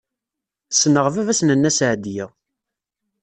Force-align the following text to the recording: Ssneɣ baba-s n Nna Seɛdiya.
Ssneɣ 0.71 1.05
baba-s 1.13 1.39
n 1.43 1.49
Nna 1.55 1.71
Seɛdiya. 1.77 2.25